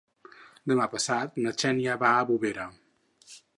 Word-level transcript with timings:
Demà 0.71 0.87
passat 0.93 1.37
na 1.45 1.53
Xènia 1.63 1.99
va 2.07 2.17
a 2.17 2.25
Bovera. 2.33 2.69